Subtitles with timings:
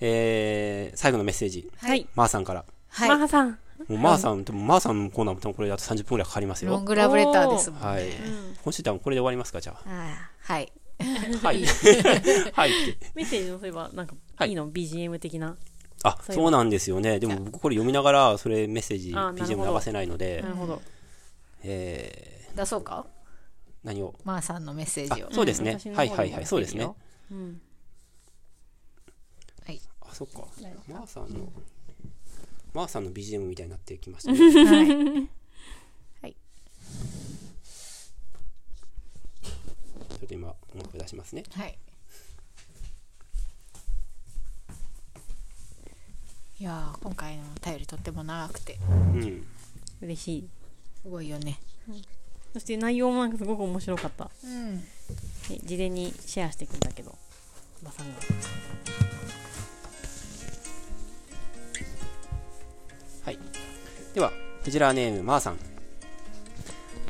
[0.00, 2.06] えー、最後のメッセージ、はい。
[2.14, 2.64] まーさんから。
[2.88, 3.08] はい。
[3.08, 3.58] マハさん。
[3.88, 6.70] もうまーさん、でもまーさんのコーナーも多分これだと30分ぐらいかかりますよ。
[6.72, 7.86] ロングラブレターですもんね。
[7.86, 8.04] はい。
[8.62, 10.72] 今週多分これで終わりますか、じゃあーはい。
[10.98, 11.46] あ。
[11.46, 11.64] はい。
[12.52, 12.72] はい。
[13.14, 15.56] メッセージのそういえば、なんか、はいいいの ?BGM 的な？
[16.02, 17.18] あ、そうなんですよね。
[17.20, 20.82] でも僕これ読みながら、それメッセージ、BGM ど流せないのでな、るほど。
[21.62, 23.06] え出そうか？
[23.84, 24.14] ー、何を？
[24.24, 26.88] まーさんのメッセーあジを。、そうですねはいはいはい、そうですね。
[27.30, 27.60] うん。
[30.12, 30.46] そっか。
[30.88, 31.52] まーさんの、
[32.74, 34.38] まーさんの BGM みたいになってきましたね。
[34.38, 35.28] はい。
[36.22, 36.36] はい。
[39.42, 41.44] ちょっと今、音楽出しますね。
[41.52, 41.78] はい。
[46.58, 48.76] いやー今回のお便りとっても長くて
[49.14, 49.46] うん。
[50.02, 50.48] 嬉しい。
[51.02, 51.58] すごいよね。
[52.52, 54.30] そして内容もなんかすごく面白かった。
[54.44, 54.76] うん。
[54.76, 54.82] ね
[55.64, 57.16] 事前にシェアしてくれたけど、
[57.82, 58.20] おばさんが。
[64.20, 64.32] では、
[64.64, 65.58] クジラネームまーさん。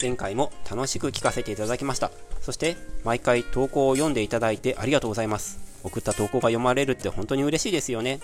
[0.01, 2.13] 前回も楽しく聞かせていただきました。
[2.41, 5.59] そして、毎回投稿を読んでいただいてありがとうございます。
[5.83, 8.21] 送った投稿が読まれるって本当に嬉しいですよね。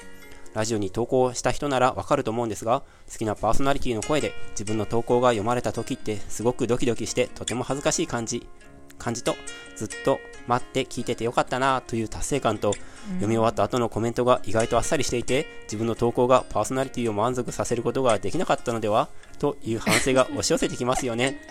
[0.55, 8.47] ラジオに投稿した人ならわかると思うんですが、好きなパーソナリティの声で自分の投稿が読まれた時ってすごくドキドキしてとても恥ずかしい感じ、
[8.99, 9.35] 感じと
[9.77, 12.75] ずっと待って聞いててよかったなという達成感と、
[13.15, 19.09] 読み終わった後のコメントが意外とあっさりしていて自分の投稿がパーソナリティを満足させることができなかったのでは
[19.39, 21.41] という反省が押し寄せてきますよね。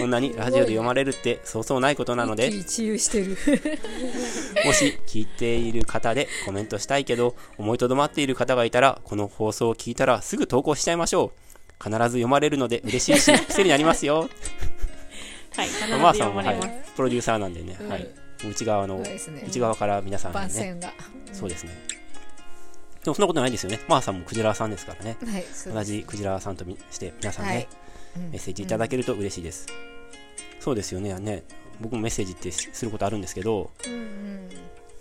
[0.00, 3.36] こんなにラジオで読まれるってそうそうないことなので一憂してる。
[4.64, 11.42] もし聞いている方でコメントしたいけど思いとどまっている方がいたらこの放送を聞いたらすぐ投稿しちゃいましょう。
[11.82, 14.30] 必ず読まれるので嬉しいし癖になりますよ
[15.56, 16.68] はい、必ずまあさんも、読まれます。
[16.68, 18.08] はい、プロデューサーなんでね、はい、
[18.48, 20.92] 内側のね内側から皆さんにね番宣が。
[21.32, 21.72] そうですね。
[23.04, 23.80] でもそんなことないですよね。
[23.88, 25.16] まーさんもクジラさんですからね。
[25.24, 25.44] はい。
[25.72, 27.68] 同じクジラさんとみして皆さんね、はい
[28.16, 29.66] メッセージいただけると嬉しいです。
[30.60, 31.18] そうですよね。
[31.18, 31.44] ね
[31.80, 34.48] 僕もメッセージってしすることあるんですけど、うんうん。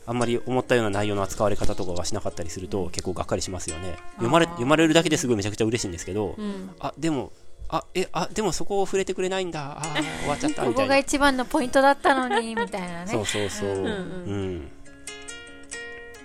[0.06, 3.98] あんまり思ったような内容の扱われ方とかがしなかったりすると結構がっかりしますよね。
[4.14, 6.72] 読まれ読まれるだけですごいめちゃくちゃ嬉しいんですけど、うん。
[6.80, 7.32] あ、でも、
[7.74, 9.78] あ、え、あ、でもそこを触れてくれないんだ。
[9.78, 10.84] あー終わっちゃったこみたいな。
[10.84, 13.08] こが一番のポイントだったのに、みたいなね。
[13.12, 13.70] そうそうそう。
[13.70, 14.72] うんうんん。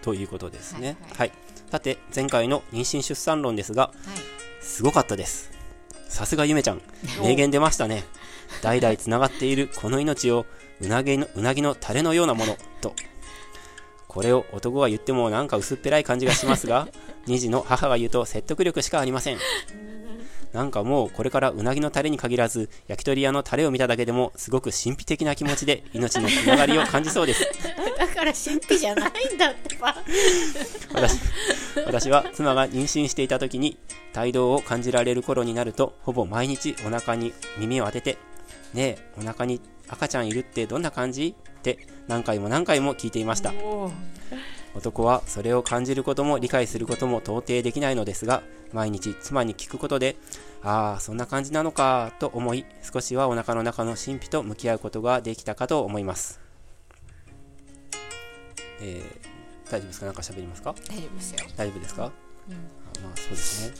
[0.02, 0.96] ということですね。
[1.10, 1.32] はいはい。
[1.70, 3.94] さて、前回の妊娠出産論ですが、はい。
[4.60, 5.52] すごかったです。
[6.08, 6.82] さすがゆめちゃん。
[7.22, 8.04] 名言出ましたね。
[8.62, 10.46] 代々つながっているこの命を
[10.80, 12.92] うなぎのうなぎのタレのようなものと。
[14.08, 16.88] これを男が言ってもなんか薄っぺらい感じがしますが、
[17.28, 19.38] 2児の母が言うと説得力しかありません。
[20.52, 27.44] なんかもうこれからうなぎのタレに限らず、焼き鳥屋のタレを見ただけでもすごく神秘的な気持ちで命のつながりを感じそうです。
[27.98, 29.94] だから神秘じゃないんだってば。
[30.92, 31.20] 私
[31.84, 33.76] 私は妻が妊娠していた時に
[34.12, 38.18] 胎動を感じられる頃になるとほぼ毎日お腹に耳を当てて
[38.72, 43.52] 「ねえお腹に赤ちゃんいるってどんな感じ?」って何回も何回も聞いていました
[44.76, 48.42] 男はそれを感じることも理解することも到底できないのですが
[48.72, 50.16] 毎日妻に聞くことで
[50.62, 56.40] ああそんな感じなのかと思い少しはお腹の中の神秘と向き合うことができたかと思います。
[58.80, 60.06] えー、大丈夫ですか？
[60.06, 60.74] 何か喋りますか？
[60.88, 61.38] 大丈夫ですよ。
[61.56, 62.12] 大丈夫ですか、あま
[63.14, 63.74] あそうですね、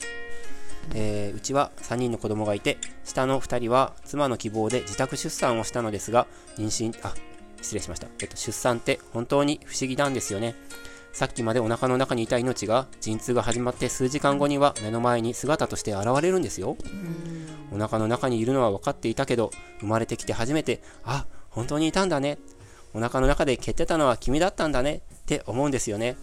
[0.94, 6.26] えーうちは3人の子供がいて下の2人は妻の希望で自宅出産をしたのですが
[6.56, 7.12] 妊娠あ
[7.60, 10.54] 失礼しました、えっと、出産って本当に不思議なんですよね
[11.16, 16.76] さっきまでお腹の中にいた命が陣痛が始まって数時間後には目の前に姿として現れるんですよ。
[17.72, 19.50] お腹の中にいるのは分かっていたけど
[19.80, 22.36] 生まれてきて初めてあ本当にいたんだね。
[22.92, 26.18] お腹の中で蹴ってたのは君だったんだねって思うんですよね。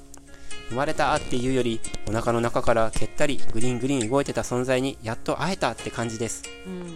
[0.69, 6.43] 生まれたっていうよりお腹の中から蹴ったりグリーングリーン動いてた存在にやっと会えたって感じです。
[6.67, 6.95] うん。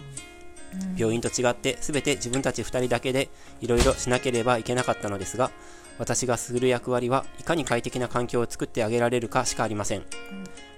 [0.96, 3.28] 病院と違って全て自分たち2人だけで
[3.60, 5.50] いろいろしなければいけなかったのですが
[5.98, 10.04] 私がする役割はいかに快適な環境を作ってあげられるかしかありません、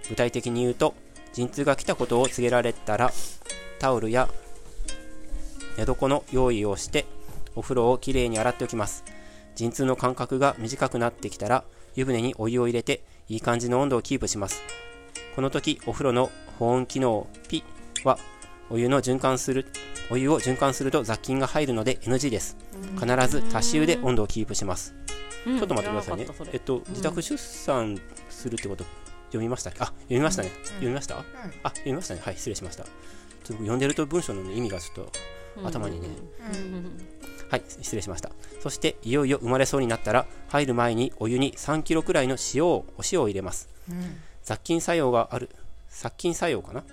[0.09, 0.94] 具体的に言うと
[1.33, 3.12] 陣痛が来たことを告げられたら
[3.79, 4.29] タオルや
[5.77, 7.06] 寝床の用意をして
[7.55, 9.05] お風呂をきれいに洗っておきます。
[9.55, 14.62] 陣痛の間隔が短くなってきたら湯船にお湯を入れていい感じの温度をキープします。
[15.37, 17.62] この時お風呂の保温機能ピ
[18.05, 18.19] は
[18.70, 19.67] お湯の循環する
[20.11, 22.56] お湯を循環すると雑菌が入るので NG です。
[22.99, 24.94] 必ず足し湯で温度をキープします。
[25.46, 25.58] うん。
[25.58, 26.26] ちょっと待ってくださいね。
[26.52, 28.84] えっと自宅出産するってこと？
[29.28, 29.70] 読みました？
[29.70, 31.25] あ読みましたね、読みました、あ
[31.70, 32.20] 読みましたね。
[32.25, 32.84] はい失礼しました。
[32.84, 32.93] ちょっ
[33.46, 35.12] と僕読んでると文章の、ね、意味がちょっと
[35.64, 36.08] 頭にね、
[36.55, 37.00] うん。
[37.49, 38.31] はい失礼しました。
[38.61, 43.69] そしていよいよ生まれそうになったら入る前にお湯に3キロくらいの塩をお塩を入れます。
[44.43, 45.49] 雑菌作用がある
[45.91, 46.85] 殺菌作用かな、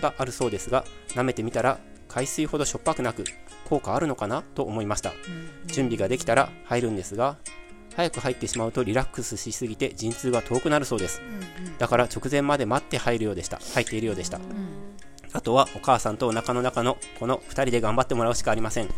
[0.00, 1.78] があるそうですが舐めてみたら
[2.08, 3.24] 海水ほどしょっぱくなく
[3.68, 5.12] 効果あるのかなと思いました、
[5.66, 7.36] 準備ができたら入るんですが
[7.96, 11.20] 早く入ってしまうとリラックスしすぎて陣痛が遠くなるそうです、
[11.78, 13.58] だから直前まで待って入るようでした。
[13.74, 14.40] 入っているようでした、
[15.32, 18.88] あとはお母さんとお腹の中のこの2人で頑張ってもらうしかありません。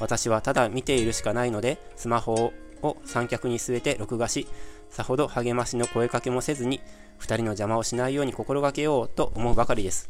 [0.00, 2.52] 私はただ見ているしかないのでスマホ
[2.82, 4.48] を三脚に据えて録画し
[4.94, 6.80] さほど励ましの声かけもせずに
[7.18, 10.08] 2人の邪魔をしないように心がけようと思うばかりです。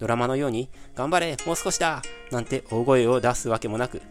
[0.00, 2.02] ドラマのように頑張れもう少しだ
[2.32, 4.02] なんて大声を出すわけもなく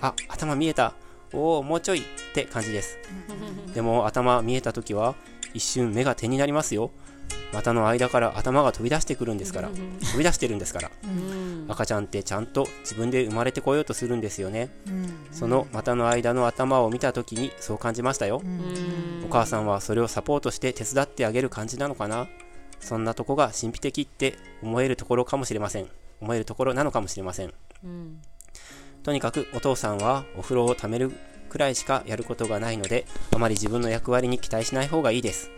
[0.00, 0.94] あ頭見えた
[1.34, 2.98] おおもうちょいって感じです。
[3.74, 5.14] でも頭見えた時は
[5.52, 6.90] 一瞬目が点になりますよ。
[7.52, 9.68] 股の間から頭が飛び出してくるんですから。
[9.68, 10.90] 飛び出してるんですから。
[11.68, 14.70] 赤ちゃんってちゃんと自分で生まれてこようとするんですよね。
[15.32, 18.42] その股の間の頭を見た時にそう感じましたよ。
[19.24, 22.28] お母さんはそれをサポートして手伝ってあげる感じなのかな。
[22.80, 25.88] そんなとこが神秘的って思えるところかもしれません。
[26.20, 27.52] 思えるところなのかもしれません。
[29.02, 31.12] とにかくお父さんはお風呂をためる
[31.48, 35.50] くらいしかやることがないのであまり自分の役割に期待しない方がいいです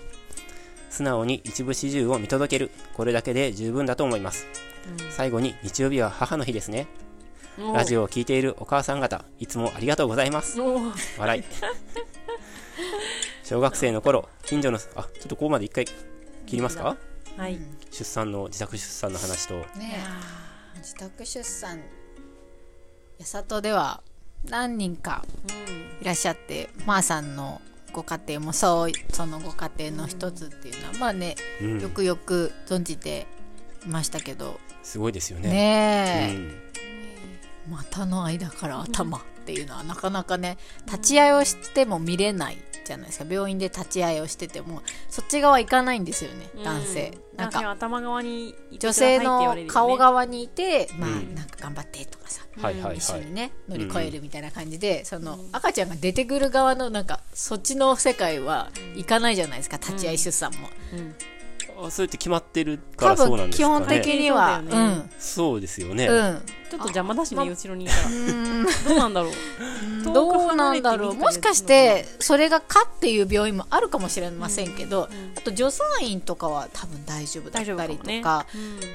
[0.90, 2.70] 素直に一部始終を見届ける。
[2.94, 4.46] これだけで十分だと思います、
[5.10, 6.88] 最後に日曜日は母の日ですね。
[7.74, 10.58] ラジオを聞いているお母さん方いつもありがとうございます。
[11.18, 11.44] 笑い。
[13.44, 16.96] 小学生の頃近所のあちょっとここまで一回切りますか？
[17.36, 17.58] はい。
[17.90, 19.54] 出産の自宅出産の話と。
[19.54, 19.66] ね
[20.76, 20.78] え。
[20.78, 21.80] 自宅出産
[23.18, 24.02] 八里では
[24.48, 25.24] 何人か
[26.00, 27.60] いらっしゃってまーさんの
[27.92, 31.80] ご家庭もそうそのご家庭の一つっていうのは、まあね、うん。
[31.80, 33.26] よくよく存じて
[33.84, 34.58] いましたけど。
[34.82, 35.48] すごいですよね。
[35.50, 36.70] ねえ、うん。
[37.70, 42.58] 股の間から頭っていうのはなかなかね立ち会いをしても見れない
[42.90, 43.26] じゃないですか。
[43.28, 47.16] 病院で立ち会いをしててもそっち側行かないんですよね、男性。
[47.36, 51.34] なんか頭側にいてく女性の顔側にいて、まあうん。
[51.34, 52.96] なんか頑張ってとかさ、はいはいはい。
[52.96, 59.76] 一緒にね乗り越えるみたいな感じで、その赤ちゃんが出てくる側のなんかそっちの世界は行かないじゃないですか。
[59.76, 60.68] 立ち会い出産も、
[61.86, 64.62] あそれって決まってるから多そうなんですか分基本ね的には。
[64.62, 65.10] そうだよね。
[65.18, 68.00] そうですよね、うん、うんちょっと邪魔だしね後ろにいたら。
[68.88, 69.32] どうなんだろう？
[70.12, 71.14] どうなんだろう。
[71.14, 78.46] もしかしてそれがかっていう病院もあるかもしれませんけど、あと助産院とかは多分大丈夫だったりと大丈夫か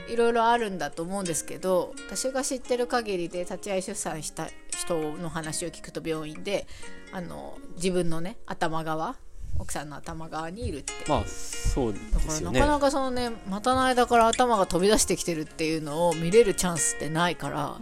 [0.10, 6.68] いろいろあるんだと思うんですけど私が知ってる限りで立ち会い出産した人の話を聞くと病院で
[7.12, 9.18] あの自分のね頭側
[9.58, 10.94] 奥さんの頭側にいるって。
[11.08, 12.60] まあそうでだかすよね。
[12.60, 17.78] らなかなかそのね股の間から頭が飛び出してきてるっていうのを見れるチャンスってないから、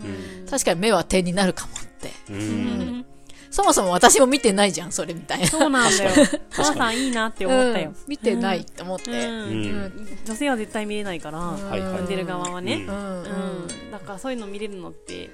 [0.50, 2.12] 確かに目は点になるかもって。
[2.30, 3.06] うん。
[3.54, 5.48] そもそも私も見てないじゃんそれみたいな。
[5.48, 6.12] そうなんだよ。
[6.50, 7.90] 母さんいいなって思ったよ。
[7.90, 9.16] うん、見てないって思って、うん。
[9.16, 9.54] う
[9.90, 10.18] ん。
[10.26, 12.06] 女性は絶対見れないから産ん。
[12.08, 12.78] でる側はね。
[12.78, 12.88] うん。
[12.88, 13.24] うん。
[13.24, 13.28] う
[13.68, 13.92] ん。
[13.92, 15.30] だからそういうの見れるのって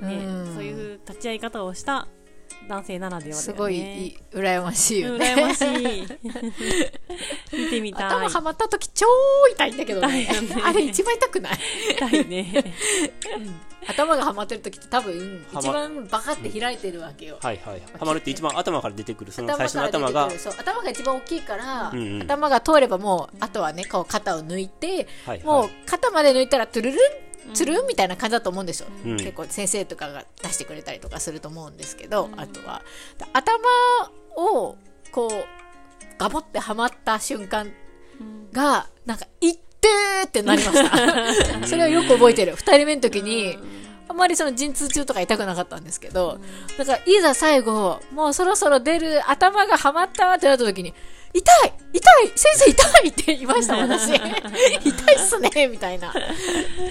[0.00, 0.54] ねうん。
[0.54, 2.06] そういう立ち会い方をした
[2.68, 3.42] 男性ならではだよね。
[3.42, 6.06] すごいいい羨ましいようんね、羨ましい。
[7.56, 8.06] 見てみたい。
[8.06, 9.06] 頭はまった時超
[9.52, 10.08] 痛いんだけどね。
[10.08, 10.28] ね。
[10.62, 11.58] あれ一番痛くない？
[11.92, 12.74] 痛いね。
[13.86, 17.82] 頭がはまってる時って多分一番バカって開いてるわけよ、はいはい。
[17.98, 19.32] はまるって一番頭から出てくる。
[19.32, 20.28] その最初の頭頭が
[20.58, 22.22] 頭が一番大きいから、うんうん。
[22.22, 27.00] 頭が通ればもうあとはねこう肩を抜いて、はいもうはい肩まで抜いたらトゥルルン
[27.54, 27.82] つる？
[27.82, 29.16] んみたいな感じだと思うんですよ、うん。
[29.16, 32.82] 結構先生とかが出してくれたりとかすると思うんですけど、あとは。
[33.32, 33.58] 頭
[34.36, 34.76] を
[35.12, 35.30] こう
[36.18, 37.72] ガボってはまった瞬間
[38.52, 40.90] がなんか「いってー!」ってなりまし
[41.60, 41.66] た。
[41.66, 42.54] それはよく覚えてる。
[42.56, 43.58] 2人目の時に
[44.08, 44.16] あん。
[44.16, 46.40] まりその陣痛中とか痛くなかったんですけど、
[46.76, 50.92] だからいざ最後もうそろそろ出る頭がはまったってなった時に
[51.32, 54.10] 痛い痛い先生痛いって言いました私。
[54.84, 56.12] 痛いっすねみたいな。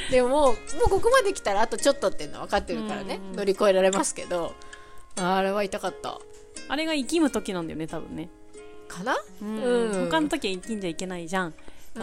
[0.10, 4.53] でももうここまで来たらあとちょっとっていうのは分かってるからね、乗り越えられますけど。
[5.20, 6.20] あれは痛かった。
[6.70, 8.29] あれが生きむ時なんだよね多分ね。
[8.88, 9.58] かな、うん。
[9.58, 10.10] うん。
[10.10, 11.53] 他の時は生きんじゃいけないじゃん。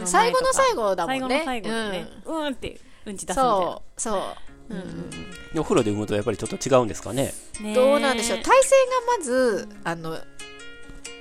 [0.04, 1.42] 最後の最後だもんね。
[1.44, 2.08] 最後の最後でね。
[2.24, 2.46] うん。
[2.48, 3.50] ってうんち出すみたいな。
[3.50, 4.20] そうそう。
[4.70, 5.10] うんうん。
[5.54, 7.32] でお風呂で産むとやっぱりちょっと違うんですかね。
[7.74, 8.38] どうなんでしょう。
[8.38, 8.70] 体勢
[9.06, 10.18] がまずあの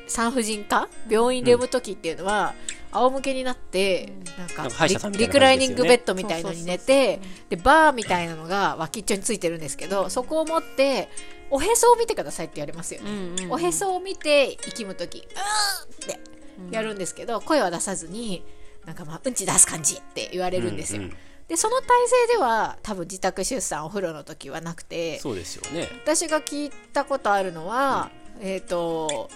[0.07, 0.88] 産婦人科？
[1.10, 2.53] 病院で産む時っていうのは、
[2.91, 7.19] 仰向けになってなんかなんか歯医者さんみたいなリクライニングベッドみたいのに寝て
[7.50, 11.10] でバーみたいなのが脇っちょについてるんですけどそこを持って
[11.50, 13.51] おへそを見てくださいって言われますよね、うんうんうん。
[13.51, 16.19] おへそを見て息む時うーって
[16.69, 18.45] やるんですけど、声は出さずに
[18.86, 21.88] なんかまあうんち出す感じって言われるんですよ、うんうんでその体
[22.29, 25.89] 勢では多分自宅出産お風呂の時はなくてそうですよね。
[26.05, 29.29] 私が聞いたことあるのは、えっ、と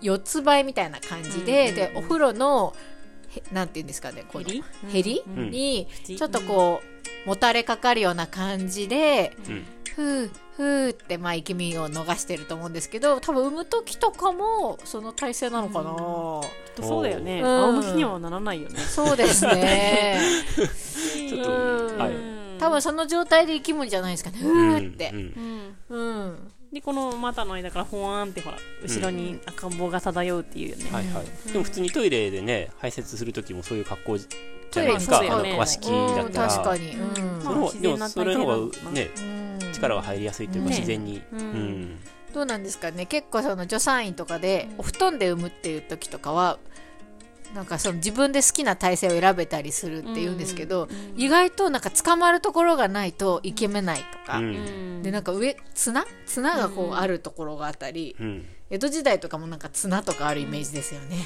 [0.00, 2.74] 四つ倍みたいな感じで、うんでお風呂の
[3.28, 5.50] へなんていうんですかねこのヘリヘリ、うん。
[5.50, 6.80] に縁ちょっとこ
[7.26, 9.64] うもたれかかるような感じで、うん。
[9.94, 15.96] ふうふうってまあ息みを逃してると思うんですけど多分産む時とかもその体勢なのかな、
[16.84, 17.40] そうだよね。
[17.42, 17.46] うん。
[17.46, 18.78] 仰向きにはならないよね。
[18.78, 20.20] そうですね。
[21.28, 22.12] ちょっとうんはい。
[22.60, 24.38] 多分その状態で生きむんじゃないですかね。
[24.38, 25.10] ふーって。
[25.12, 25.74] うん。
[25.90, 26.00] うん。
[26.00, 30.90] うんで、この股の間からほわーんってほら、後ろに赤ん坊が漂うっていうよね。
[30.90, 36.90] はいはい、でも普通にトイレでね排泄する時もそういう格好じゃないですか、ねの和式だうんったら、確かに。
[36.94, 37.42] うん。
[37.42, 39.72] そのでもそれの方がねうん。
[39.72, 40.76] 力が入りやすいというかね。
[40.76, 41.42] 自然に、ううん。
[41.42, 42.00] ん
[42.34, 43.06] どうなんですかね。
[43.06, 46.58] 結構その助産院とかでお布団で産むっていう時とかは
[47.54, 54.58] なんかその自分で好きな体勢を選べたりするって言うんですけど、意外となんか捕まるところがないといけめないとか、うんう
[55.00, 55.02] ん。
[55.02, 56.06] でなんか上綱？
[56.26, 56.96] 綱がこううん。
[56.96, 61.16] あるところがあったり、うん江戸時代とかもなんか綱とかあるイメージですよね、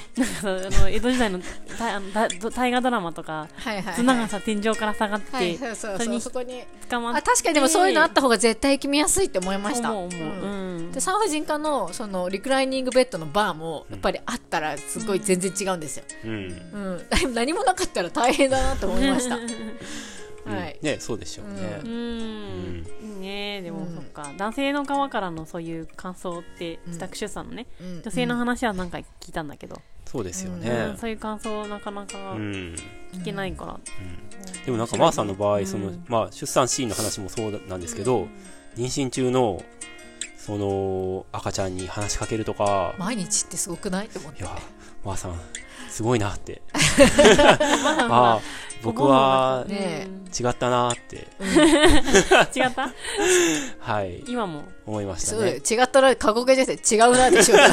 [0.44, 1.40] あの江戸時代の
[1.76, 3.94] 大あのだ大河ドラマとか、はいはいはい。
[3.94, 6.62] 綱がさ、天井から下がって、はいそうそうそうそれにそこに。
[6.88, 7.18] 捕まって。
[7.18, 9.92] あ確かにでもそういうのあった方が絶対決めやすいって思いました。
[9.92, 10.20] 思う思う。
[10.20, 10.76] うん。
[10.76, 10.92] うん。
[10.92, 17.02] で産婦人科のそのリクライニングベッドのバーもやっぱりあったらすごい全然違うんですよ、うん。
[17.24, 19.36] うん、 何もなかったら大変だなと思いました。
[20.46, 20.78] はい。
[20.82, 21.80] ねそうでしょうね。
[21.84, 22.86] う、ん、
[23.22, 23.62] ね。
[23.62, 23.94] でも、うん。
[23.94, 24.30] そっか。
[24.36, 28.02] 男性の側からのそういう感想ってうん自宅出産のね、うん。
[28.02, 32.74] 女性の話は何回聞いたんだけど、そうですようねん、そういう感想なかなかうん、
[33.14, 33.80] 聞けないから、
[34.66, 36.04] でもなんかマーさんの場合その、うん。
[36.08, 38.26] まあ、出産シーンの話もそうなんですけど、
[38.76, 39.62] 妊娠中の
[40.36, 42.94] その赤ちゃんに話しかけるとか。
[42.98, 44.06] 毎日ってすごくない？
[44.06, 44.40] って思って。
[44.40, 44.50] いや
[45.04, 45.40] マーさん
[45.88, 46.62] すごいなって。
[48.10, 48.40] ああ
[48.82, 50.08] 僕はね。
[50.38, 51.26] 違ったなって。
[52.58, 52.90] 違った？
[53.80, 54.24] はい。
[54.26, 54.64] 今も？
[54.86, 55.56] 思いましたね。
[55.58, 57.58] 違ったら過去形ですよ違うなでしょう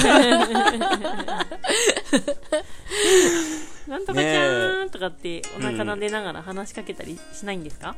[3.87, 7.95] なんとかちゃーんとかってお腹撫でながら話しかけたりしないんですか、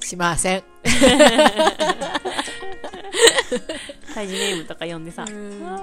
[0.00, 0.62] しません。
[4.14, 5.62] 胎児ネームとか呼んでさ、うん。
[5.64, 5.78] わ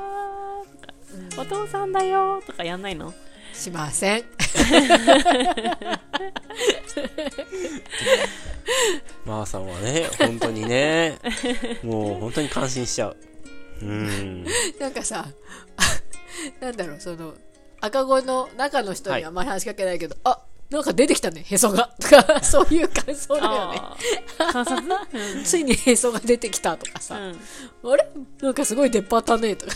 [0.65, 0.93] ーとか。
[1.41, 3.13] お父さんだよーとかやんないの？
[3.59, 4.23] しません。
[9.25, 11.17] マ ーさんはね本当にね
[11.83, 13.17] もう本当に感心しちゃう。
[13.81, 14.45] うん。
[14.79, 15.25] なんかさ、
[16.59, 17.33] なんだろう、その、
[17.81, 21.95] 赤子の中の人にはあんまり話しかけないけど、あなんか出てきたね、へそが。
[21.99, 23.81] とか、そういう感想だよね。
[25.43, 27.19] ついにへそが出てきたとかさ、あ
[27.95, 28.07] れ？
[28.41, 29.73] なんかすごい出っ張ったねとか。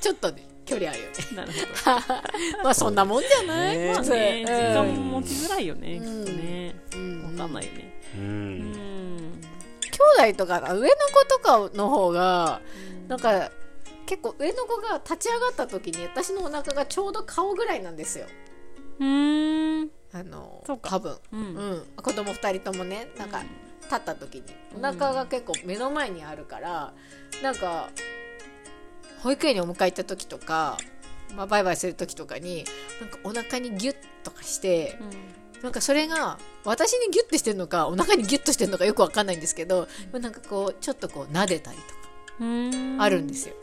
[0.00, 1.12] ちょっとね、距離あるよね。
[1.30, 2.62] うん、なるほど。
[2.64, 3.92] まあそんなもんじゃない、ね。
[3.92, 6.24] まあね、うん時間も持ちづらいよね、うん。
[6.24, 6.74] きっとね。
[6.94, 7.24] うん。
[7.24, 8.00] わかんないよね。
[8.16, 8.72] ううん。
[8.72, 9.40] ん。
[9.82, 12.60] 兄弟とか上の子とかの方が
[13.08, 13.50] なんか
[14.06, 18.26] 結構上の子が立ち上がった時に私のお腹がちょうど顔ぐらいなんですよ。
[19.00, 19.90] うーん。
[20.12, 20.90] あのそうか。
[20.90, 21.18] 多分、う。
[21.32, 21.72] うん。
[21.74, 23.42] ん、子供2人ともねなんか
[23.82, 24.44] 立った時に。
[24.76, 26.92] お腹が結構目の前にあるから
[27.42, 27.90] なんか
[29.22, 30.78] 保育園にお迎え行った時とか、
[31.36, 32.64] まあ、バイバイする時とかに
[33.00, 34.98] なんかお腹にギュッとかして
[35.62, 42.00] なんかそれが私にギュッてしてるのかお腹にギュッとしてるのかよくわかんないんですけど、なんかこうちょっとこう撫でたりとか
[42.40, 42.96] うん。
[42.98, 43.54] あるんですよ。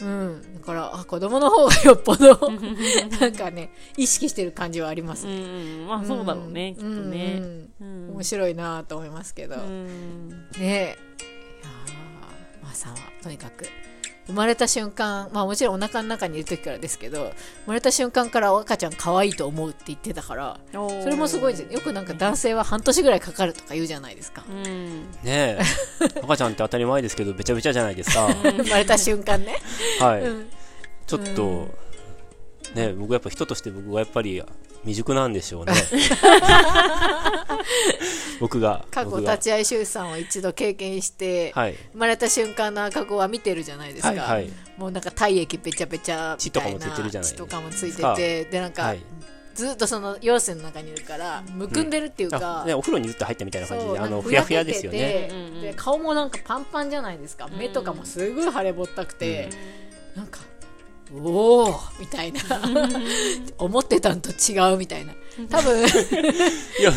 [0.00, 0.08] うん。
[0.08, 2.36] うん、だからあ子供の方がよっぽど
[3.20, 5.84] なんかね意識してる感じはありますうね。
[5.84, 5.86] ん。
[5.86, 7.36] まあそうだろうね、きっとね。
[7.40, 10.28] うんうん面白いなと思いますけど、うん。
[10.28, 13.66] ねえいやーまあさんはとにかく
[14.26, 17.32] 生まれた瞬間まあもちろんお腹の中にいる時からですけど
[17.64, 21.62] 生まれた瞬間から赤ちゃん可愛いと思うって言ってたからそそれもすごいです。
[21.62, 24.44] よよくなんか男性は半年ぐらいかかるとか言うじゃないですか。
[24.48, 25.02] うん。
[25.22, 25.60] ねえ。
[26.22, 28.28] 赤ちゃんって当たり前ですけどべちゃべちゃじゃないですか。
[28.42, 29.60] 生まれた瞬間ね、
[30.00, 30.46] はい、うん。
[31.06, 31.68] ちょっと、
[32.74, 34.42] ね僕やっぱ人として僕はやっぱり
[34.80, 35.72] 未熟なんでしょうね
[38.40, 41.74] 僕が過去立ち会い出産を一度経験して、はい。
[41.92, 44.50] 生まれた瞬間の赤子は見てるじゃないですか、はいはい。
[44.76, 49.00] もうなんか体液べちゃべちゃみたいな血とかもついてるじゃない血とかもついてでなんか、はい。
[49.54, 55.30] ずっとその用水の中にいるからむくんでるっていうか、あね、お風呂にずっと入ったみたいな感じであのふやふやですよね。
[55.62, 57.48] で顔もなんかパンパンじゃないですか。
[57.48, 59.48] 目とかもすごい腫れぼったくて、
[60.14, 60.40] なんか
[61.14, 62.40] おおみたいな。
[63.58, 65.14] 思ってたんと違うみたいな。
[65.48, 65.84] 多分。
[66.80, 66.92] いや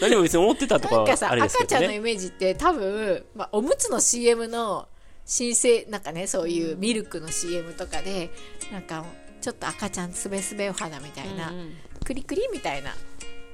[0.00, 4.88] 何も別に思ってたとかなんかさ、あれです赤ちゃんのイけどねメージって多分、まあ、おむつの CM の
[5.24, 8.30] 新生なんかねそういうミルクの CM とかで
[8.72, 9.04] なんか
[9.40, 12.94] ちょっと赤ちゃんすべすべお肌みたいな、うんクリクリみたいな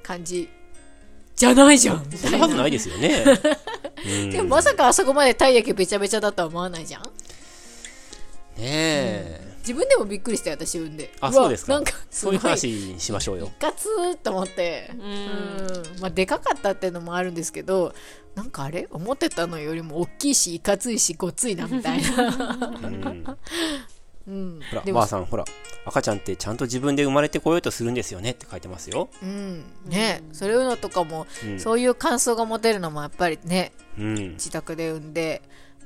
[0.01, 0.49] 感じ
[1.35, 2.19] じゃないじゃんみたいな。
[2.19, 3.25] そんなはずないですよね。
[4.07, 4.31] うん。
[4.31, 7.03] でもまさかあそこまでたい焼きべちゃべちゃだとは思わないじゃん。
[7.03, 7.09] ね
[8.61, 11.73] え、自分でもびっくりして私産んであ、わそうですか。
[11.73, 13.67] なんかそういうすごい話にしましょうよ一。
[13.67, 17.95] 括と思ってううんんまあでかかったっていうのもあるんですけど
[18.35, 18.87] なんかあれ？
[18.91, 23.37] 思ってたのよりも大きいしいかついしごついなみたいな うん
[24.27, 25.45] うんほら、でもばあさん、ほら、
[25.85, 29.11] 赤ちゃんってちゃんと自分で生まれてこようとするんですよねって書いてますよ。
[29.23, 31.61] うんねそういうのとかもうん。
[31.61, 34.15] そういう感想が持てるのもやっぱりねうん。
[34.33, 35.43] 自宅で産んで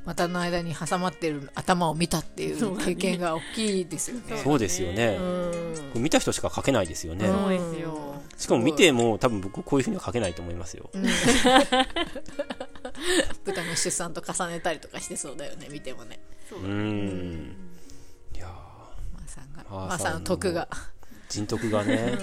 [0.08, 4.38] 股の間に挟まってる頭を見たっていう経験が大きいですよね。
[4.38, 5.22] そうですよねう。
[5.22, 7.26] んこれ見た人しか書けないですよね。
[7.26, 10.88] そうですよしかも見ても多分僕こういうふうには書けないと思いますよ。
[10.94, 11.04] うん
[13.44, 17.54] 豚の出産と重ねたりとかしてそうだよね見てもねそううーん。
[18.34, 20.68] いやーマーさんがマーさんマーさんの徳が
[21.28, 22.16] 人徳がね。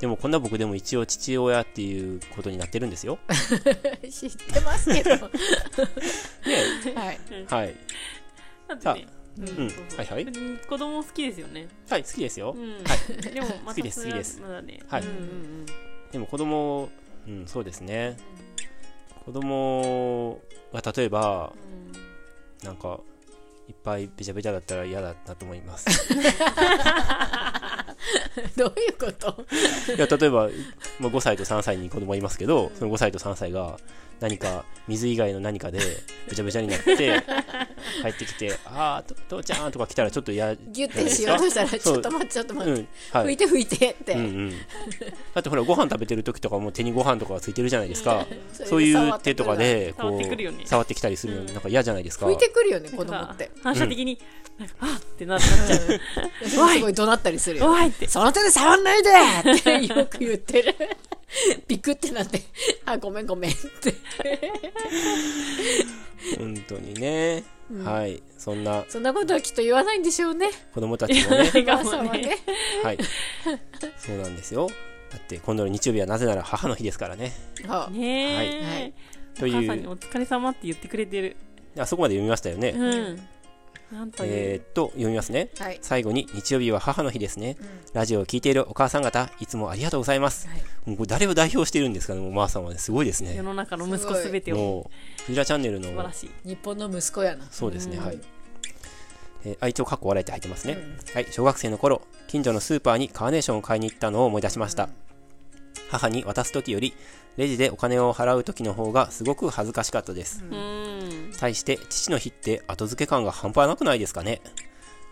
[0.00, 3.18] でもこんな僕でも一応父親っていうことになってるんですよ。
[4.10, 5.10] 知ってますけど。
[5.10, 5.16] は
[7.12, 7.18] い。
[7.46, 7.74] はい。
[8.66, 9.06] だってね。
[9.38, 9.46] うん。
[9.46, 9.62] そうそ
[9.96, 10.22] うはいはい。
[10.24, 11.68] うん子供好きですよね。
[11.88, 12.54] はい、好きですよ。
[12.56, 12.58] う。
[12.58, 12.82] ん。
[12.82, 12.98] はい。
[13.34, 14.40] でもま好きです好きです。
[14.40, 14.80] まだね。
[14.88, 15.02] はい。
[15.02, 15.66] うんうん
[16.12, 16.88] でも子供、
[17.28, 18.16] うん、そうですね。
[19.24, 20.40] 子供
[20.72, 21.52] が例えば、
[22.64, 22.98] なんか、
[23.68, 25.86] いっぱいべちゃべちゃだったら嫌だなと思います。
[28.56, 29.44] どういうこと？
[29.94, 30.48] いや、例えば、
[30.98, 33.78] まあ、5歳と3歳に子供いますけど、その5歳と3歳が
[34.20, 35.78] 何か水以外の何かで
[36.28, 36.94] べちゃべちゃになって、
[38.02, 42.80] 帰ってきて、あー、と父ちゃんとか来たらちょっと嫌じギュッてしようとしたらちょっと待ってちょっと待って。
[42.80, 43.26] うん、はい。
[43.26, 50.62] 拭いて拭いてって、うんうん、だってほらご飯食べてる時とかも手にご飯とかがついてるじゃないですか、 そうい触う手とかでこ触ってくるよね。
[50.64, 51.60] う触ってきたりするのなん。
[51.60, 52.26] か嫌じゃないですか？
[52.26, 53.50] 拭いてくるよね子供って。
[53.62, 54.18] 反射的に
[54.58, 55.46] なんかあっってなっちゃ
[56.44, 56.48] う。
[56.48, 59.10] すごい怒鳴ったりするよおいってその手で触んないで！
[59.80, 60.74] ってよく言ってる。
[61.66, 62.42] ビクってなって、
[62.84, 63.94] あ、ごめんごめんって。
[66.38, 67.44] 本当にね、
[67.82, 68.22] はい。
[68.36, 70.50] そんなそんなことはきっと言わないんでしょうね。
[70.74, 71.50] 子供たちもね。
[71.54, 72.36] 笑お母顔ねさんはね。
[72.84, 72.98] はい。
[73.96, 74.68] そうなんですよ。
[75.10, 77.32] だって今度の日曜日はなぜなら母の日ですからね。
[77.66, 78.46] はあねはい。
[78.48, 78.92] え
[79.40, 81.38] とお母さんにいうお疲れ様って言ってくれてる。
[81.78, 83.28] あそこまで読みましたよね、うん
[84.22, 85.50] えーっと読みますね。
[85.58, 85.78] はい。
[85.82, 87.66] 最後に日曜日は母の日ですね、うん。
[87.92, 90.62] ラジオを聞いているお母さん方いつもありがとうございます、はい。
[90.86, 92.78] もうこれ誰を代表しているんですかねもうマーさんはね。
[92.78, 93.34] すごいですね。
[93.34, 94.90] 世の中の息子すべてを。
[95.26, 96.30] フジラチャンネルの素晴らしい。
[96.48, 97.46] 日本の息子やな。
[97.50, 98.04] そうですね、うん。
[98.04, 98.18] はい。
[99.44, 101.14] えー、愛鳥かっこ笑いって入ってますね、うん。
[101.14, 101.26] はい。
[101.30, 104.88] 小学生の頃、近所のスーパーにカーネーションを買いに行ったのを思い出しました。
[105.90, 106.94] 母に渡す時より、
[107.36, 110.44] レジでお金を払う時の方がすごく恥ずかしかったです。
[110.50, 114.42] うん対して、父の日って後付け感が半端なくないですかね。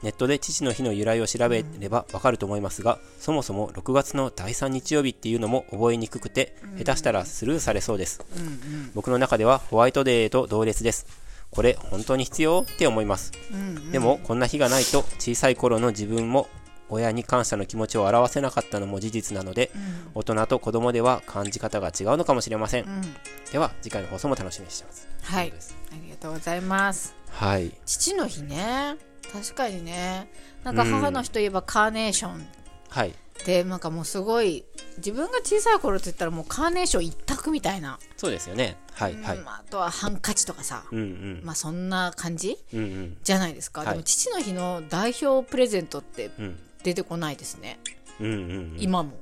[0.02, 8.20] ネットで父の日の由来を調べればわかると思いますが、そもそも6月の第3日曜日っていうのも覚えにくくて、下手したらスルーされそうです。
[8.94, 11.07] 僕の中ではホワイトデーと同列です。
[11.50, 12.64] これ本当に必要？
[12.70, 13.33] って思います。
[13.90, 16.48] でもこんな日がないと小さい頃の自分も
[16.88, 19.70] 親に感謝の気持ちを表せなかったのも事実なので、
[20.14, 22.85] 大人と子供では感じ方が違うのかもしれません。
[22.85, 23.03] うん
[23.53, 25.09] では次回の放送も楽しみにしてます。
[25.22, 25.53] はい
[25.90, 27.14] ありがとうございます。
[27.31, 27.72] はい。
[27.87, 28.96] 父の日ね。
[29.33, 30.31] 確かにね。
[30.64, 32.46] なんか母の日といえばカーネーション
[32.88, 33.14] はい。
[33.44, 34.64] で、なんかもうすごい、
[34.96, 37.98] 自分が小さい頃って言ったらもうカーネーション一択みたいな。
[38.16, 38.77] そうですよね。
[38.94, 39.16] はい。
[39.22, 39.37] はい。
[39.38, 40.85] うんあとはハンカチとかさ。
[40.90, 41.40] うんうん。
[41.44, 43.16] まあそんな感じうんうん。
[43.22, 46.61] じゃないですか、はいでも父の日の代表プレゼントってうん。
[46.88, 47.79] 出てこないですね、
[48.18, 48.77] うんうんうん。
[48.79, 49.12] 今も。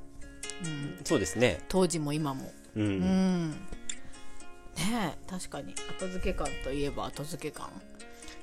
[1.03, 1.59] そうですね。
[1.67, 2.51] 当時も今も。
[2.75, 2.83] うん。
[2.83, 3.57] うん、ね
[5.13, 5.73] え確かに。
[5.99, 7.69] 後付け感といえば後付け感。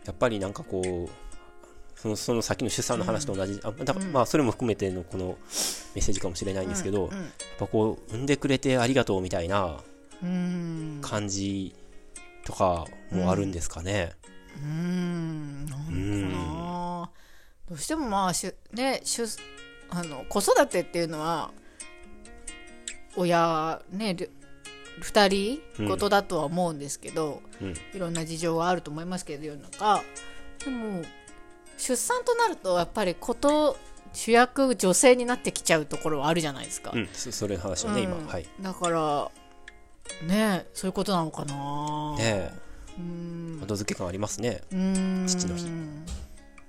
[0.04, 1.10] やっぱりなんかこう、
[1.98, 5.38] そのその先の出産の話と同じ、あだまあそれも含めてのこの
[5.94, 7.24] メッセージかもしれないんですけど、うんやっ
[7.58, 9.78] ぱこう産んでくれてありがとうみたいな
[10.22, 10.98] うん。
[11.00, 11.74] 感じ
[12.44, 14.12] とかもあるんですかね。
[14.62, 15.66] うん。
[15.66, 16.53] なんかな
[17.68, 19.26] どうしてもまあしゅねしゅ
[19.90, 21.50] あの子育てっていうのは
[23.16, 24.28] 親ねり
[25.00, 27.74] 2人ことだとは思うんですけど、うん。
[27.94, 30.02] いろんな事情があると思いますけど世の中。
[30.64, 31.02] でも
[31.76, 33.76] 出産となるとやっぱりこと
[34.12, 38.26] 主役女性になってきちゃうところはあるじゃないですか、うん、そそれの話をね、今、うん。
[38.26, 38.46] はい。
[38.60, 39.30] だから
[40.26, 42.16] ねそういうことなのかな。
[42.18, 42.52] ね
[42.98, 43.58] うん。
[43.60, 44.62] え、後付け感ありますね。
[44.72, 45.24] うん。
[45.26, 45.66] 父の日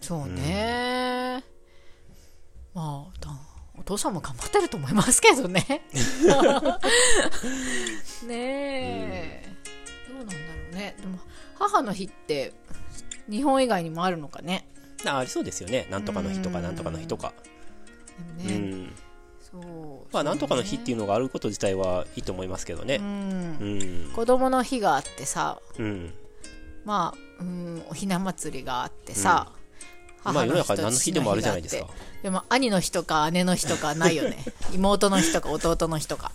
[0.06, 1.44] そうね、
[2.76, 3.32] まあだ
[3.76, 5.65] お父さんも頑張ってると思いますけどね。
[8.28, 9.50] ねえ、
[10.08, 10.39] どうなんだろ
[10.74, 10.96] うね。
[11.02, 11.18] でも
[11.58, 12.54] 母の日って
[13.28, 14.68] 日本以外にもあるのかね。
[15.08, 15.88] あありそうですよね。
[15.89, 16.63] なんとかの日とか、うん。
[16.65, 17.34] なんとかの日とか。
[18.38, 18.96] ね、うん。
[19.39, 19.58] そ
[20.08, 22.98] うまあなんとかの日っていうのがあること自体はいいと思いますけどね。
[22.98, 23.58] うん。
[24.06, 24.12] うん。
[24.13, 26.13] 子供の日があってさうん。
[26.84, 29.52] まあ、うん、おひな祭りがあってさ、
[30.32, 31.88] まあ世の中何の日でもあるじゃないですか。
[32.24, 34.38] でも兄の日とか姉の日とかないよね。
[34.74, 36.32] 妹の日とか弟の日とか。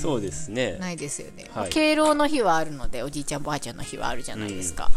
[0.00, 0.76] そうですね。
[0.78, 1.54] ないですよね、はい。
[1.54, 4.90] まあ敬老の日はあるのでおじいちゃんばあちゃんの日はあるじゃないですか、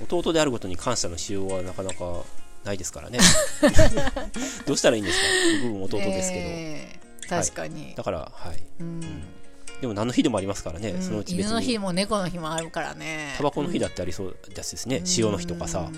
[0.00, 2.22] 弟であることに感謝のしようはなかなか
[2.64, 3.18] ないですからね。
[4.66, 5.24] どうしたらいいんですか？
[5.64, 7.00] 僕も弟ですけど、え。
[7.02, 8.62] ー確かに、だからはい、
[9.80, 13.34] でも何の日でもありますからね、そのうち別犬の日にも猫の日もあるからね。
[13.36, 15.90] タバコの日だってありそうですね、塩の日とかさ、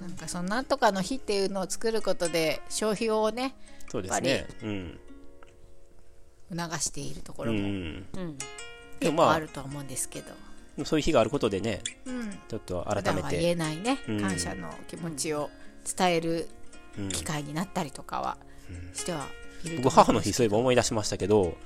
[0.00, 3.54] なんかそのなんとかの日っていうのを作ることで消費をね
[3.90, 4.46] そうですね。
[4.62, 4.98] うん
[6.54, 8.04] 促しているとこうろもん。
[8.12, 8.12] で
[9.00, 14.20] 結もまあ構あるとは思うんですけど、そういう日があることでねうん、ちょっと普改め段は言えてないね、うん。
[14.20, 15.48] 感謝の気持ちを
[15.96, 16.48] 伝える
[16.98, 17.08] うん。
[17.08, 18.36] 機会になったりとかは
[18.92, 19.82] してはいると思うんですけど。
[19.82, 21.56] 僕母の日そういえば思い出しましたけど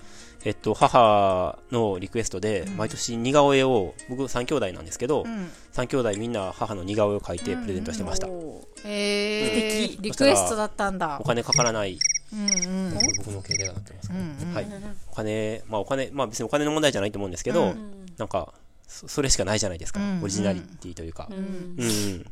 [0.47, 5.51] えっと母のリクエストで毎年似顔絵を僕3兄弟なんですけど、うん。
[5.73, 8.61] 3兄弟みんな母の似顔絵を描いてプレゼントしてました、おー。
[8.77, 9.99] 素敵。
[10.01, 11.19] リクエストだったんだ。
[11.21, 11.99] お金かからない。
[12.33, 12.95] うんうん。
[12.95, 14.55] これ僕の携帯がなってます、うんうん。
[14.55, 14.67] はい、
[15.11, 17.75] お金、まあお金、まあ別にお金の問題じゃないと思うんですけど、
[18.17, 18.55] なんか、
[18.87, 22.25] そそれしかないじゃないですか、うんオリジナリティというか、うん、うん、っ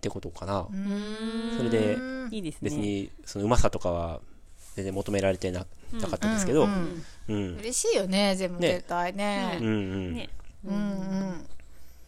[0.00, 0.66] てことかな。
[1.56, 1.96] それで、
[2.32, 2.58] いいですね。
[2.62, 4.20] 別に、そのうまさとかは、
[4.76, 9.58] 全然求められてななかったですけど、うん、うん、嬉しいよね全部ね携帯ね。
[9.60, 10.14] うん、うん。
[10.14, 10.28] ね。
[10.64, 11.46] うんうん。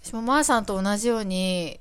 [0.03, 1.81] 私もまーさんと同じように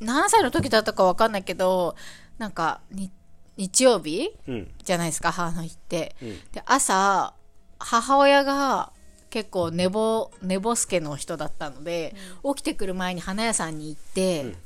[0.00, 1.96] 何歳の時だったか分かんないけど
[2.38, 3.10] なんかに
[3.56, 6.28] 日曜日うん、じゃないですか母の日って、うん。
[6.52, 7.34] で朝
[7.78, 8.92] 母親が
[9.28, 14.56] 結構寝ぼ寝ぼすけの人だったので、起きてくる前に花屋さんに行って、うん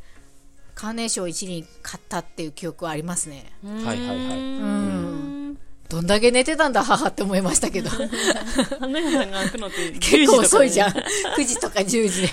[0.75, 3.53] カーネーションを一輪買ったっていう記憶はありますね。
[3.63, 4.17] はいはいはい。
[4.17, 5.59] うん。
[5.89, 7.91] どんだけ寝てたんだ母って思いましたけど。
[8.81, 10.91] 花屋さんが開くのって結構遅いじゃん。
[10.91, 11.03] 10
[11.37, 12.29] 9時とか10時で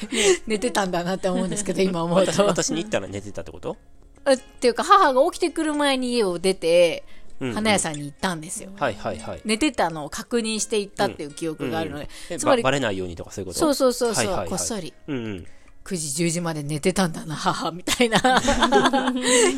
[0.47, 3.77] 寝てたんだなって思うんですけど今思う私と私に行ったら寝てたってこと？
[4.23, 7.03] あっていうか母が起きてくる前に家を出て
[7.39, 9.41] 花屋さんに行ったんですよ、はいはいはい。
[9.45, 13.59] 寝てたのを確認していったっていう記憶があるので、えつまりばバレないようにとかそういうこと？
[13.59, 14.49] そうそうそうそう、はいはいはい。
[14.49, 14.93] こっそり。
[15.07, 15.45] うんうん。
[15.83, 18.19] 9時10時まで寝てたんだな母みたいな。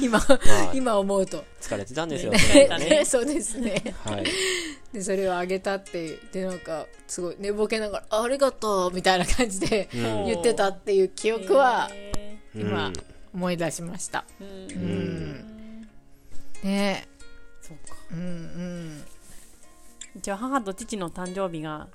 [0.02, 2.32] 今、あ今思うと、疲れてたんですよ。
[2.32, 2.40] ね。
[2.80, 3.04] ね。
[3.06, 3.96] そうですね。
[4.06, 4.26] はい。
[4.94, 6.20] でそれをあげたっていう。
[6.32, 10.26] でなんかすごい寝ぼけながらあありがとうみたいな感じでん。
[10.26, 12.94] 言ってたっていう記憶はへ今うん。
[13.34, 14.82] 思い出しました、ーうん。
[14.82, 15.88] うん。
[16.64, 17.08] ね。
[17.62, 17.96] そうか。
[18.12, 19.04] えうんうん。
[20.16, 21.88] うちは母と父の誕生日が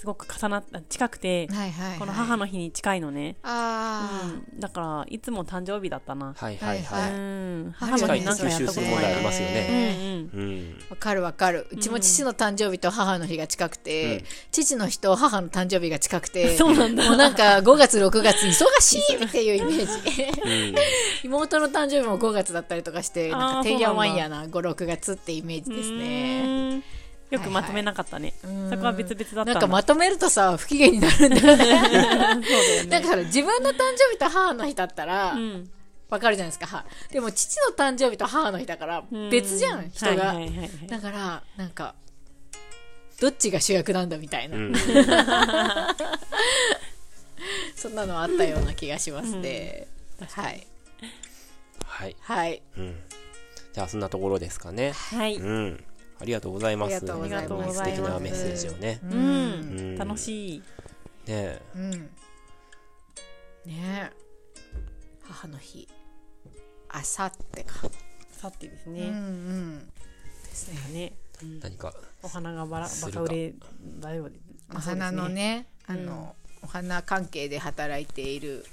[0.00, 4.22] すごく重なった近くてはいはい、はい、この母の日に近いのね、あ
[4.54, 7.14] うん、だからいつも誕生日だったな、はいはいははいい。
[7.14, 10.30] うん、母の日なんかやったことないありますよね。
[10.32, 10.48] うんうん。
[10.48, 10.76] うん。
[10.88, 11.66] あわかるわかる。
[11.70, 14.24] うちも父の誕生日と母の日が近くて、うん。
[14.52, 17.04] 父の日と母の誕生日が近くて そうなんだ。
[17.04, 20.22] もうなんか5月6月忙しいっていうイメージ。
[20.44, 20.74] うん。
[21.24, 26.99] 妹の誕生日も5月だったりとかしてなんかてんやわんやな56月ってイメージですうね
[27.30, 28.70] よくまとめなかったね、ん。
[28.70, 29.52] そこは別々だったんだ。
[29.54, 32.46] なんかまとめるとさ不機嫌になるんだよね。
[32.46, 35.70] そうだから自分の誕生日と母の日だったらうん。
[36.10, 36.66] わかるじゃないですか。
[36.66, 40.70] はでも父の誕生日と母の日だから別じゃん人が、はいはいはいはい。
[40.88, 41.94] だからなんか
[43.20, 44.74] どっちが主役なんだみたいな、うん。
[47.76, 49.86] そんなのあったような気がしますね、
[50.32, 50.66] はい。
[51.86, 52.16] はい。
[52.20, 52.62] はい。
[52.76, 52.96] うん。
[53.72, 54.92] じゃあそんなところですかね。
[54.92, 55.84] はい、うん。
[56.20, 56.96] ありがとうございます。
[56.96, 57.74] ありがとうございます。
[57.78, 59.00] 素敵なメッセージをね。
[59.04, 59.14] うん。
[59.14, 59.16] う
[59.94, 59.98] ん。
[59.98, 60.62] 楽しい。
[61.26, 61.58] ね。
[61.74, 61.90] うん。
[61.90, 62.08] ね。
[63.68, 64.10] え
[65.22, 65.88] 母の日。
[66.88, 67.74] あさってか。
[68.32, 69.78] さってですうんうね、ん。
[69.78, 69.92] で
[70.52, 71.94] すねね、うん何か。
[72.22, 73.54] お花がバラするかバカ売れ。
[74.00, 74.28] だよ
[74.74, 78.64] お花のねあうんの、お花関係で働いている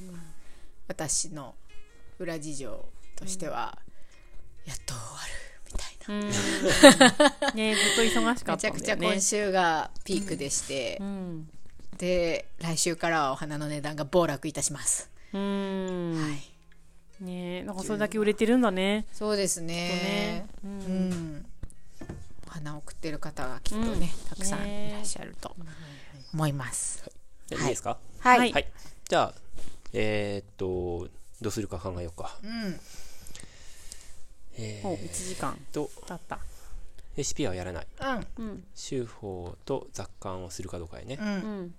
[0.87, 1.55] 私の
[2.19, 3.77] 裏事情としては、
[4.65, 5.56] やっと終わる
[6.09, 6.29] うん。
[7.55, 8.59] ねずっと忙しかめったんだよね。
[8.61, 10.97] ちゃくちゃ今週がピークでして。
[10.99, 11.49] う、ん。
[11.97, 16.13] で来週からはお花の値段が暴落いたします、うん。
[16.15, 17.23] はい。
[17.23, 19.07] ねなんかそれだけ売れてるんだね。
[19.11, 20.45] そうですね。
[20.63, 21.09] ううん。
[21.09, 21.45] ん、
[22.47, 25.55] お花を送ってる方がきっとね、たくさんいらっしゃると
[26.33, 27.03] 思います、
[27.47, 27.97] じゃあいいですか？
[28.19, 28.51] はい、はい。
[28.53, 28.67] はい。
[29.09, 29.33] じゃあ、
[29.93, 31.09] えーっと、
[31.41, 32.37] どうするか考えようか。
[32.43, 32.79] うん
[34.57, 36.39] えもうーっ1時間と、経った。
[37.15, 37.87] レシピはやらない。
[38.37, 38.45] うん。
[38.45, 38.63] うん。
[38.75, 41.17] 修法と雑感をするかどうかやね。
[41.19, 41.23] う。
[41.23, 41.61] うん。
[41.65, 41.73] ん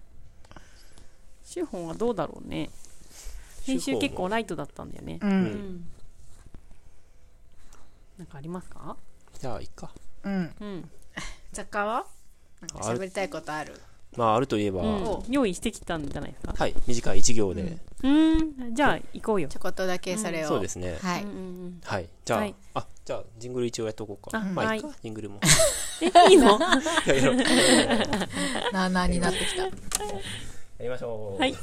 [1.44, 2.70] シュフォンはどうだろうね。
[3.64, 5.18] 編集結構ライトだったんだよね。
[5.22, 5.32] ううん。
[5.44, 5.86] ん。
[8.18, 8.96] なんかありますか？
[9.38, 9.90] じゃあ、いっか。
[10.24, 10.54] ううん。
[10.60, 10.90] うん。
[11.52, 12.06] 雑貨は？
[12.60, 13.80] なんか喋りたいことある。
[14.16, 14.86] まああるといえば、う
[15.20, 15.22] ん。
[15.30, 16.54] 用意してきたんじゃないですか？
[16.56, 16.74] はい。
[16.86, 18.74] 短い一行で、うん。
[18.74, 19.48] じゃあ行こうよ。
[19.48, 20.98] ちょこっとだけそれを、そうですね。
[21.02, 22.08] はい、うんうんはい。
[22.24, 22.54] じゃあ、はい。
[22.74, 24.38] あじゃあジングル一応やっとこうか。
[24.38, 25.40] あまあいいか、はジングルも。
[26.00, 26.58] えいいの？
[26.58, 27.32] いやいや。
[27.94, 28.06] や
[28.72, 29.66] なあなあになってきた。
[30.82, 31.40] りましょう。
[31.40, 31.54] はい